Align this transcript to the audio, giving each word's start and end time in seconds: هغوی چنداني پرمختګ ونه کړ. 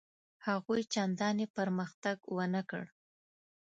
هغوی 0.45 0.81
چنداني 0.93 1.45
پرمختګ 1.55 2.17
ونه 2.35 2.61
کړ. 2.69 2.83